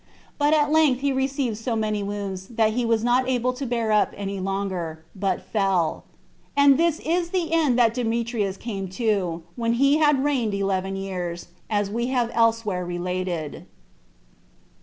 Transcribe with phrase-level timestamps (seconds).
[0.39, 3.91] But at length he received so many wounds, that he was not able to bear
[3.91, 6.05] up any longer, but fell.
[6.57, 11.49] And this is the end that Demetrius came to, when he had reigned eleven years,
[11.69, 13.67] 4 as we have elsewhere related.